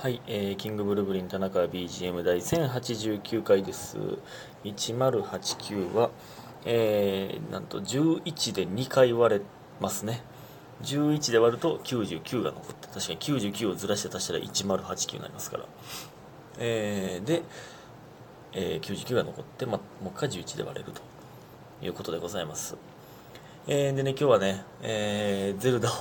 [0.00, 3.98] はい、えー、キングブルブリン田中 BGM 第1089回です。
[4.62, 6.10] 1089は、
[6.64, 9.40] えー、なんと11で2回割れ
[9.80, 10.22] ますね。
[10.82, 15.64] 11で割ると99が残って、確かに99をずらして足したら1089になりますから。
[16.60, 17.42] えー、で、
[18.52, 21.02] えー、99が残って、ま、もう一回11で割れると
[21.84, 22.76] いうことでございます。
[23.66, 25.92] えー、でね、今日はね、えー、ゼルダを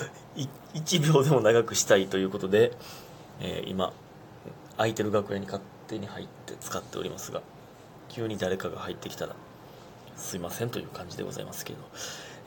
[0.72, 2.72] 1秒でも長くしたいということで、
[3.40, 3.92] えー今、
[4.76, 7.42] 空いてる楽屋に勝手に入って使っておりますが、
[8.08, 9.34] 急に誰かが入ってきたら、
[10.16, 11.78] すいませんという感じでございますけど、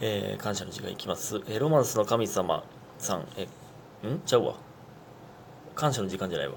[0.02, 1.38] えー感謝の字がいきます。
[1.48, 2.64] えーロマンスの神様
[2.98, 3.44] さん、え、
[4.08, 4.20] ん？
[4.26, 4.56] ちゃうわ。
[5.76, 6.56] 感謝の時間じゃないわ。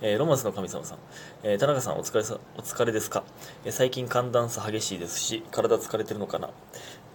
[0.00, 0.98] えーロマンスの神様さん、
[1.42, 3.24] えー田中さんお疲れさお疲れですか、
[3.64, 6.50] えー最近寒暖差激しいですし体疲れてるのかな、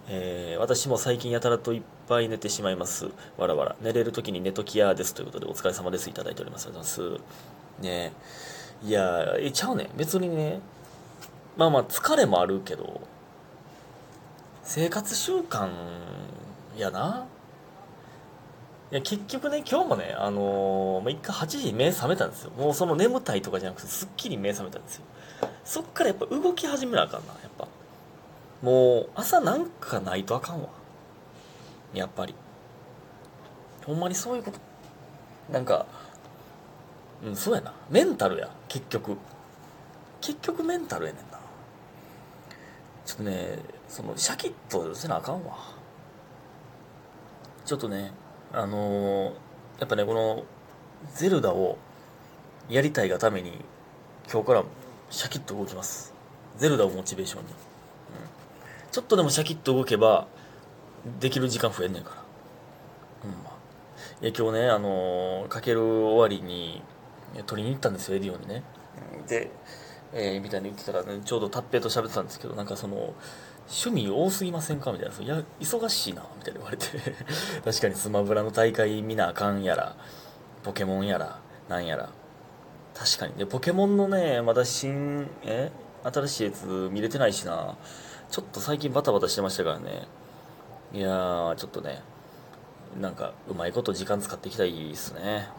[0.08, 3.10] えー私も最近やたらといっぱい寝てしまいます。
[3.38, 3.76] わらわら。
[3.82, 6.10] 寝れる時に寝ときやですということでお疲れ様です。
[6.10, 6.68] いただいております。
[6.68, 7.20] ありがとうございま
[7.80, 7.84] す。
[7.84, 8.14] ね。
[8.84, 9.90] えいやえちゃうね。
[9.96, 10.60] 別にね。
[11.58, 13.02] まあまあ疲れもあるけど
[14.64, 15.70] 生活習慣
[16.78, 17.26] やな。
[18.92, 22.52] いや結局ね今日もねあのーまあ、一回8時に目覚めたんですよ。
[22.58, 25.04] もうその眠たいとかじゃなくてすっきり目覚めたんですよ。
[25.64, 27.68] そっからやっぱ動き始めなあかんなやっぱ。
[28.64, 30.70] もう朝なんかないとあかんわ。
[31.94, 32.34] やっぱり。
[33.86, 34.60] ほんまにそういうこと。
[35.52, 35.86] なんか
[37.22, 37.74] うんそうやな。
[37.90, 38.50] メンタルや。
[38.70, 39.18] 結局。
[40.22, 41.40] 結局メンタルやねんな。
[43.06, 45.58] ちょっとねそのシャキッとせなあかんわ。
[47.66, 48.12] ちょっとね
[48.54, 49.34] あのー
[49.80, 50.46] やっぱねこの
[51.14, 51.78] ゼルダを
[52.70, 53.52] やりたいがために
[54.32, 54.64] 今日から
[55.10, 56.14] シャキッと動きます。
[56.56, 57.50] ゼルダをモチベーションに、
[58.94, 60.28] ちょっとでもシャキッと動けば
[61.20, 62.24] できる時間増えんねんから
[63.26, 63.54] うんまあ
[64.22, 66.82] いや今日ねあのーかける終わりに
[67.48, 68.64] 取りに行ったんですよエディオンにね
[69.20, 69.52] うんで、
[70.14, 73.16] えーみたいに言ってたら、ね、ちょうどタッペイと喋ってたんですけどなんかその
[73.68, 74.92] 趣味多すぎませんか？
[74.92, 75.16] みたいな。
[75.24, 76.86] いや、忙しいな、みたいな言われて。
[77.64, 79.96] 確かにスマブラの大会見なあかんやら、
[80.64, 81.40] ポケモンやら、
[81.70, 82.10] なんやら。
[82.94, 83.36] 確かに。
[83.36, 85.72] で、ポケモンのね、まだ新、え
[86.04, 87.78] 新しいやつ見れてないしな。
[88.34, 90.08] ちょっと最近バタバタしてましたからね。
[90.92, 92.02] いやー、ちょっとね、
[93.00, 95.50] なんか、うまいこと時間使っていきたいですね。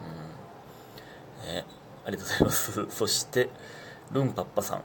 [1.46, 1.54] うん。
[1.54, 1.64] ね、
[2.04, 2.86] ありがとうございます。
[2.90, 3.48] そして、
[4.10, 4.82] ルンパッパさん。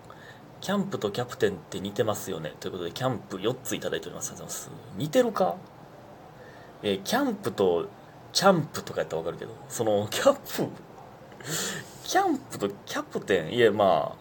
[0.62, 2.54] キャンプとキャプテンって似てますよね。
[2.60, 4.34] ということで、キャンプ4ついただいております。
[4.34, 4.96] ありがとうございます。
[4.96, 5.56] 似てるか？
[6.84, 7.88] えーキャンプと
[8.34, 10.70] キャンプとかやったらわかるけど、その、 キャップ、
[12.04, 14.16] キャンプとキャプテン、いや、まあ、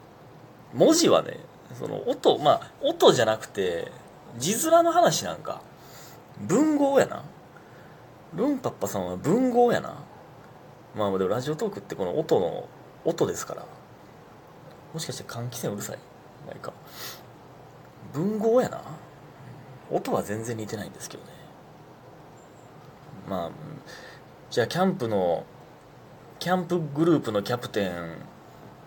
[0.72, 1.38] 文字はね、
[1.74, 3.90] その、音、まあ、音じゃなくて、
[4.36, 5.62] 字面の話なんか、
[6.40, 7.24] 文豪やな。
[8.34, 9.94] ルンパッパさんは文豪やな。
[10.96, 12.68] まあ、でもラジオトークってこの音の、
[13.04, 13.64] 音ですから。
[14.92, 15.98] もしかして換気扇うるさい？
[16.46, 16.72] ないか
[18.14, 18.80] 文豪やな
[19.90, 21.30] 音は全然似てないんですけどね
[23.28, 23.50] まあ
[24.50, 25.44] じゃあキャンプの
[26.38, 27.90] キャンプグループのキャプテン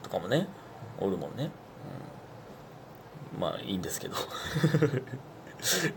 [0.01, 0.47] とかもね
[0.99, 1.51] おるもんね、
[3.37, 4.15] まあいいんですけど。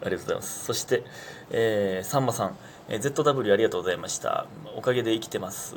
[0.03, 0.65] ありがとうございます。
[0.65, 1.05] そして、
[1.51, 2.57] えーさんまさん、
[2.89, 4.47] えー ZW ありがとうございました。
[4.77, 5.77] おかげで生きてます。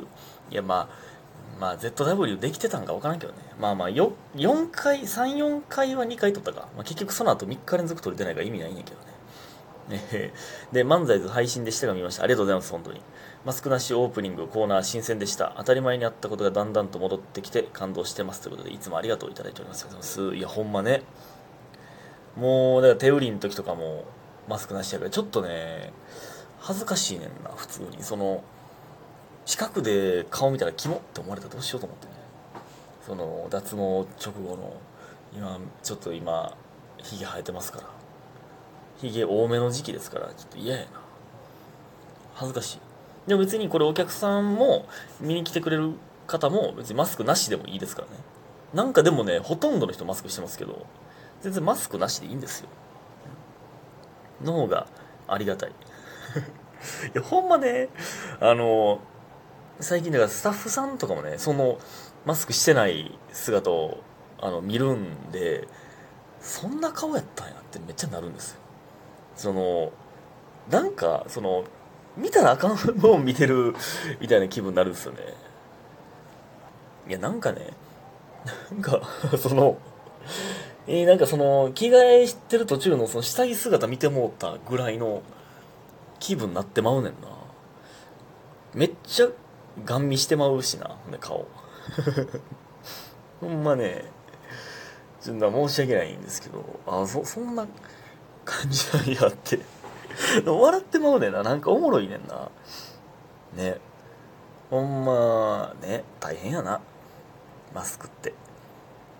[0.50, 1.18] いやまあ
[1.58, 3.38] まあ ZW できてたんか分からんけどね。
[3.58, 10.02] まあまあよ4回34回は2回取ったか、まあ、結局その後3日連続取れてないから意味ないんやけどね。
[10.12, 10.32] ね
[10.72, 12.24] で漫才図配信でしたが見ました。
[12.24, 13.00] ありがとうございます本当に。
[13.44, 15.54] マスクなしオープニングコーナー新鮮でした。
[15.56, 18.42] 当たり前にあったことがだんだんと戻ってきて感動してます。
[18.42, 20.34] ということでいつもありがとういただいております。
[20.34, 21.02] いやほんまね。
[22.36, 24.04] もうだから手売りの時とかも
[24.48, 25.92] マスクなしやからちょっとね
[26.60, 28.02] 恥ずかしいねんな普通に。
[28.02, 28.42] その
[29.44, 32.12] 近くで顔見たらキモって思われたらどうしようと思ってね
[33.06, 34.76] その脱毛直後の
[35.34, 36.54] 今ちょっと今
[36.98, 37.84] ヒゲ生えてますから。
[39.00, 40.88] ヒゲ多めの時期ですからちょっと嫌やな。
[42.34, 42.78] 恥ずかしい。
[43.28, 44.86] でも別にこれお客さんも
[45.20, 45.92] 見に来てくれる
[46.26, 48.14] 方も別にマスクなしでもいいですからね。
[48.74, 50.86] なんかでもねほとんどの人マスクしてますけど
[51.42, 52.68] 全然マスクなしでいいんですよ。
[54.42, 54.86] の方が
[55.26, 55.70] ありがたい。
[55.70, 55.72] い
[57.14, 57.88] やほんまね
[58.40, 59.00] あの
[59.80, 61.78] 最近だからスタッフさんとかもねその
[62.24, 63.98] マスクしてない姿を
[64.40, 65.66] あの見るんで
[66.40, 68.60] そんな顔やったんやってめっちゃなるんですよ。
[69.36, 69.92] その
[70.70, 71.64] なんかその
[72.16, 73.74] 見たらあかんもん見てる
[74.20, 75.20] みたいな気分になるんですよね。
[77.08, 77.72] いやなんかね
[78.72, 79.00] なんか
[79.38, 79.78] その
[80.90, 85.22] えーなんかその着替えしてる途中のその下着姿見てもうたぐらいの
[86.18, 87.28] 気分になってまうねんな。
[88.74, 89.28] めっちゃ
[89.84, 91.46] ガン見してまうしなね顔。
[93.40, 94.04] ほんまね
[95.20, 97.66] ちょっと申し訳ないんですけどあそそんな
[98.46, 99.60] 感じなんやって。
[100.46, 102.50] 笑ってまうねんななんかおもろいねんな。
[103.54, 103.78] ね。
[104.70, 106.80] ほんまね大変やな。
[107.74, 108.32] マスクって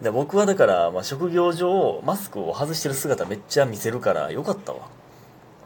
[0.02, 4.88] で僕はだから、まあ、職業上マスクを外してる姿めっちゃ見せるからよかったわ。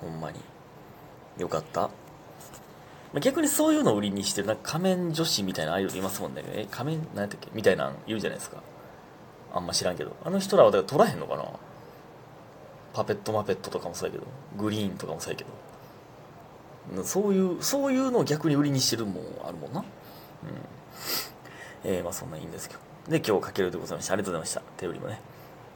[0.01, 0.41] ほんまに。
[1.39, 1.83] よかった。
[1.83, 1.91] ま
[3.19, 6.43] あ逆にそういうのを売りにしてるなんか仮面女子みたいなアイドルいますもんね。
[6.47, 7.49] え仮面何やったっけ？
[7.53, 8.63] みたいなん言うじゃないですか。
[9.53, 10.17] あんま知らんけど。
[10.25, 11.45] あの人らはだから取らへんのかな？
[12.95, 14.27] パペットマペットとかもそうやけど。
[14.57, 15.45] グリーンとかもそうやけ
[16.95, 17.05] ど。
[17.05, 19.81] そういうそういうのを逆に売りにしてるもんあるもんな。
[19.81, 19.87] うん。
[21.85, 22.81] えー、まあそんなんいいんですけど。
[23.09, 24.63] で今日かけるでございましたありがとうございました。
[24.77, 25.21] 手売りもね。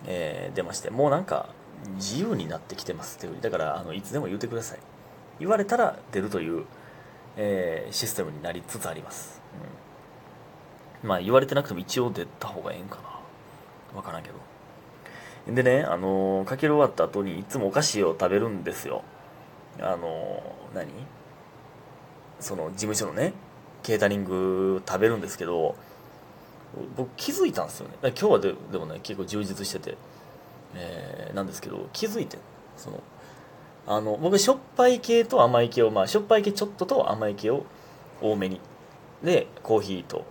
[0.06, 0.90] えー出まして。
[0.90, 1.48] もうなんか
[1.96, 3.18] 自由になってきてます。
[3.18, 3.40] 手売り。
[3.40, 4.78] だからあのいつでも言ってください。
[5.40, 6.64] 言われたら出るという、
[7.36, 9.42] えーシステムになりつつあります、
[11.02, 12.98] うん、まあ言われてなくても一応出た方がええんか
[13.92, 13.96] な。
[13.96, 15.54] わからんけど。
[15.54, 19.02] でねあのーかける終わった後にいつもお菓子を食べるんですよ。
[19.80, 20.88] あのー何？
[22.40, 23.32] その事務所のね
[23.82, 25.76] ケータリング食べるんですけど
[26.96, 27.94] 僕気づいたんですよね。
[28.02, 29.96] 今日はででもね結構充実してて、
[30.74, 32.38] えーなんですけど気づいて
[32.76, 33.02] その
[33.86, 37.64] あの僕しょっぱい系と甘い系をまあしょっぱい系ちょっとと甘い系を
[38.20, 38.60] 多めに。
[39.22, 40.24] でコーヒーと。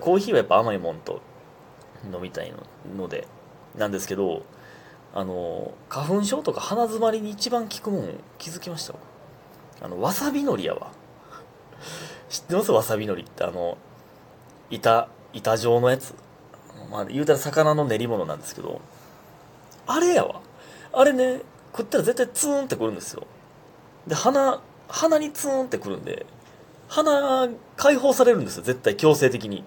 [0.00, 1.20] コーヒーはやっぱ甘いもんと
[2.12, 2.52] 飲みたい
[2.96, 3.26] ので。
[3.76, 4.42] なんですけど
[5.14, 8.08] あの花粉症とか鼻づまりに一番効くもん
[8.38, 8.94] 気づきました？
[9.82, 10.90] あのわさびのりやわ。
[12.28, 12.72] 知ってます？
[12.72, 13.78] わさびのりってあの
[14.70, 16.14] 板板状のやつ。
[16.90, 18.80] まあ言うたら魚の練り物なんですけど。
[19.86, 20.40] あれやわ。
[20.92, 21.40] あれね
[21.72, 23.26] 食ったら絶対ツーンってくるんですよ。
[24.06, 26.26] で鼻鼻にツーンってくるんで
[26.88, 29.64] 鼻解放されるんですよ絶対強制的に。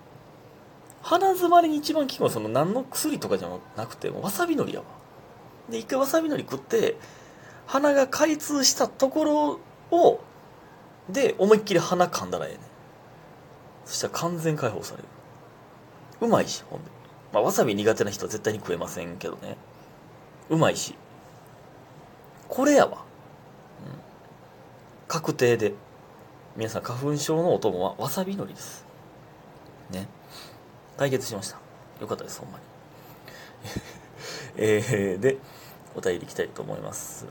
[1.04, 4.86] 鼻詰まりに一番効くのはその何の薬とかじゃなくてわさびのりやわ。
[5.70, 6.98] で一回わさびのり食って
[7.66, 9.60] 鼻が開通したところ
[9.98, 10.20] を
[11.10, 12.60] で思いっきり鼻噛んだらええね
[13.86, 15.08] そしたら完全解放される。
[16.22, 16.92] うまいしほんで、
[17.34, 19.58] まあ、わさび苦手な人は絶対に食えませんけどね。
[20.50, 20.96] うまいし。
[22.48, 22.98] これやわ、うん、
[25.08, 25.74] 確定で。
[26.58, 28.86] 皆さん花粉症のお供はわさびのりです。
[29.90, 30.08] ね。
[30.98, 31.58] 解決しました。
[32.02, 32.64] よかったですほんまに。
[34.58, 35.38] えー、で
[35.96, 37.26] お便りいきたいと思います。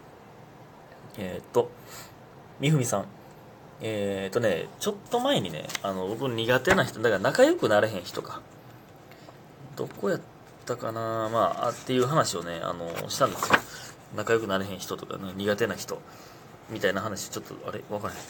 [1.18, 1.70] えー、っと
[2.60, 3.06] みふみさん。
[3.82, 8.40] えー、っとねちょっと前にねあの僕苦手な人だから仲良くなれへん人か。
[9.80, 10.20] どこやっ
[10.66, 11.30] たかな？
[11.30, 13.58] まあっていう話をねあのしたんですよ。
[14.14, 16.02] 仲良くなれへん人とか、ね、苦手な人。
[16.68, 17.82] みたいな話ちょっとあれ？
[17.88, 18.20] わからへん。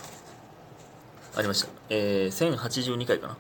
[1.37, 1.69] ありました。
[1.89, 3.37] えー、1082回かな？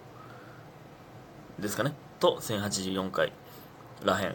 [1.61, 1.93] ですかね。
[2.19, 3.33] と1084回
[4.03, 4.35] らへん。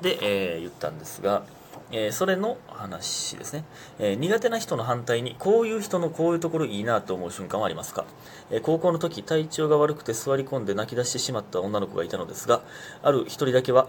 [0.00, 1.42] で、えー言ったんですが、
[1.90, 3.64] えーそれの話ですね、
[3.98, 8.04] えー苦手な人の反対にこういう人のこういうところいいなと思う瞬間はありますか、
[8.50, 12.62] えー高校の時体調が悪くて座り込んで泣き出してしまった女の子がいたのですが
[13.02, 13.88] ある一人だけは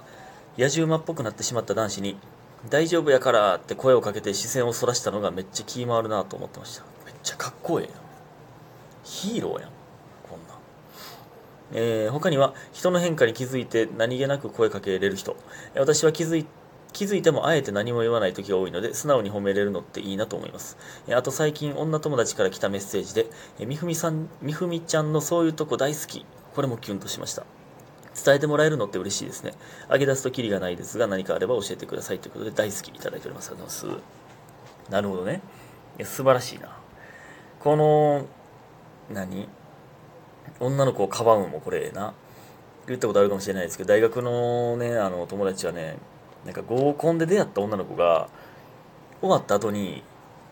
[0.57, 2.17] 野獣馬っぽくなってしまった男子に
[2.69, 6.83] 「大丈夫やから」って声をかけて視線をそらしたのがめっちゃ気回るなと思ってました。
[7.05, 7.93] めっちゃかっこええやん。
[9.03, 9.69] ヒーローやん。
[10.27, 10.53] こんな。
[10.55, 10.57] ん
[11.73, 15.35] えー他には人の変化に気づいて何気なく声かけれる人。
[15.75, 16.45] 私は気づい
[16.97, 20.77] 気づいてもあえて何も言わない時が多いので素直に褒めれるのっていいなと思います。
[21.07, 23.27] えあと最近女友達から来たメッセージで
[23.59, 26.25] えみふみさんみふみちゃんのそういうとこ大好き。
[26.55, 27.45] これもキュンとしました。
[28.25, 29.53] 伝えてもらえるのって嬉しいですね。
[29.91, 33.51] 上げ出すとキリがないですが何かあれば教えてくださいということで大好きいただいております。
[33.51, 34.01] ありがとうございま
[34.87, 34.91] す。
[34.91, 35.41] なるほどね。
[36.03, 36.75] 素晴らしいな。
[37.59, 38.25] この
[39.13, 39.47] 何？
[40.59, 42.15] 女の子をかばうのもこれな。
[42.87, 45.97] 言ったことあるかもしれないですけど大学のねあの友達はね
[46.47, 48.29] なんか合コンで出会った女の子が
[49.19, 50.01] 終わった後に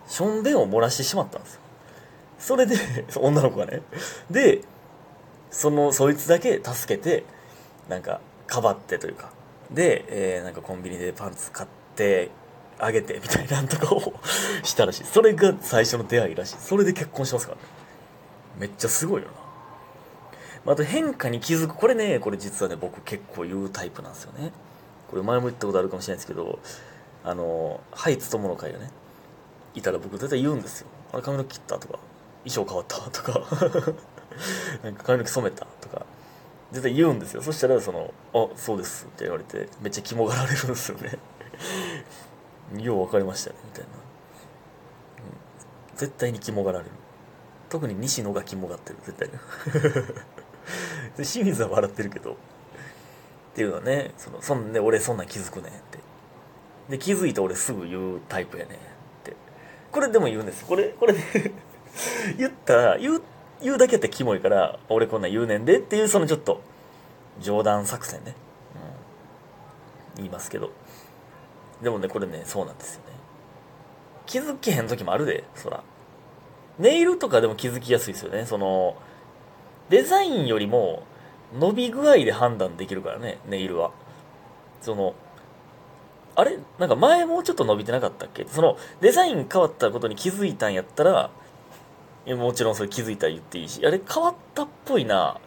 [0.08, 1.62] しょんべんを漏らしてしまったんですよ。
[2.38, 2.76] それで
[3.16, 3.82] 女の子がね。
[4.30, 4.62] で
[5.50, 7.24] そのそいつだけ助けて
[7.88, 9.32] なんかかばってというか。
[9.72, 12.30] で、えーなんかコンビニでパンツ買って
[12.78, 14.14] あげてみたいなんとかを
[14.64, 15.06] したらしい。
[15.06, 16.58] それが最初の出会いらしい。
[16.60, 17.64] それで結婚しますからね。
[18.60, 20.72] めっちゃすごいよな。
[20.72, 21.76] ああと変化に気づく。
[21.76, 24.52] これねこれ実はね僕結構言うタイプなんですよね。
[25.10, 26.60] これ前も言ったことあるかもしれないですけど
[27.24, 28.90] あのハイツ友の会がね
[29.74, 30.88] いたら僕絶対言うんですよ。
[31.12, 32.00] あれ髪の毛切ったとか
[32.46, 33.40] 衣装変わった とか
[34.84, 36.06] なんか髪の毛染めたとか
[36.72, 37.42] 絶対言うんですよ。
[37.42, 41.18] そしたらその「あそうです」って言われてめっちゃ肝がられるんですよね。
[42.82, 43.96] よう分かりましたねみたいな、うん
[45.96, 46.92] 絶対に肝がられる。
[47.70, 49.30] 特に西野が肝がってる絶対
[51.18, 52.38] で清水は笑ってるけど
[53.56, 56.00] っていうのねそのそんで俺そんなん気づくねんって。
[56.90, 58.80] で気づいて俺すぐ言うタイプやねんっ
[59.24, 59.34] て。
[59.94, 60.66] これでも言うんです。
[60.66, 61.24] これこれね
[62.38, 63.22] 言ったら言う
[63.62, 66.60] 言うだけってキモいから俺こんなん言うねんでっていうそのちょっと
[67.40, 68.36] 冗談作戦ね、
[70.16, 70.72] うん、言いますけど。
[71.82, 73.14] でもねこれねそうなんですよね。
[74.26, 75.82] 気づけへん時もあるでそら。
[76.78, 78.46] ネイルとかでも気づきやすいですよね。
[78.46, 78.98] その
[79.90, 81.04] デザインよりも
[81.60, 83.92] 伸び具合で判断できるからねネイルは。
[84.82, 85.16] その
[86.36, 86.60] あれ？
[86.80, 88.46] なんか前もうちょっと伸びてなかったっけ？
[88.46, 91.30] そのデザイン変わったことに気づいたんやったら
[92.28, 95.40] もちろんそれ気づいたら言っていいしあれ変わったっぽいな。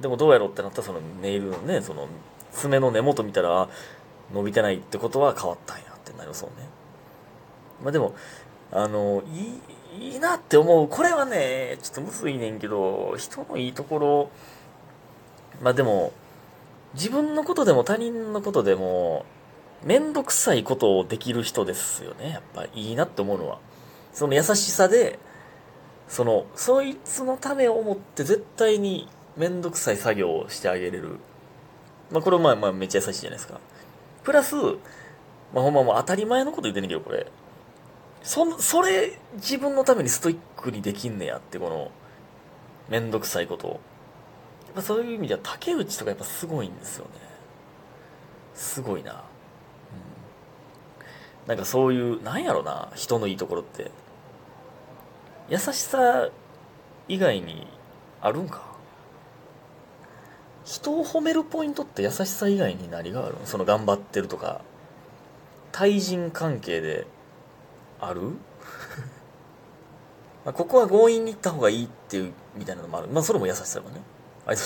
[0.00, 2.08] でもどうやろうってなったらそのネイルのねその
[2.52, 3.68] 爪の根元見たら
[4.32, 6.68] 伸びてないってことは変わったんやってなりそうね。
[7.82, 8.14] まあでも
[8.72, 10.88] あのいいいいなって思う。
[10.88, 14.30] これはねちょっとむずいねんけど人のいいところ
[15.62, 16.12] まあでも
[16.94, 19.24] 自分のことでも他人のことでも
[19.84, 22.30] めんどくさいことをできる人ですよね。
[22.30, 23.58] やっぱいいなって思うのは。
[24.12, 25.18] その優しさで
[26.08, 31.18] そのそいつのためを思って絶対にめんどくさい作業をしてあげれる。
[32.10, 33.60] まあこれまあまあめっちゃ優しいじゃないですか。
[34.22, 34.62] プラスま
[35.56, 37.26] あほんまもう当たり前のこと言ってんねんけどこれ。
[38.24, 41.90] そ、それ、自分のためにストイックにできんねやって、この、
[42.88, 43.80] めんどくさいことを。
[44.74, 47.10] やっぱそういう意味では、竹内とかやっぱすごいんですよね。
[48.54, 49.12] すごいな。
[49.12, 49.18] うん。
[51.48, 53.90] なんかそういう、なんやろな、人のいいところって。
[55.48, 56.28] 優しさ
[57.06, 57.66] 以外に
[58.22, 58.62] あるんか
[60.64, 64.62] 人を褒めるポイントって優しさ以外に何があるその頑張ってるとか
[65.70, 67.06] 対人関係で
[68.00, 68.22] ある？
[70.46, 74.00] まあここは強引に行った方がいいっていうみたいなのもあるまあそれも優しさだね
[74.46, 74.56] あり